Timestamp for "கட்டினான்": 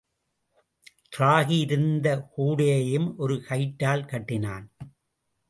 4.05-4.65